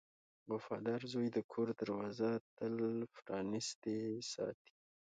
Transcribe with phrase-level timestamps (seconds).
[0.51, 2.75] •وفادار زوی د کور دروازه تل
[3.17, 3.97] پرانستې
[4.33, 4.71] ساتي.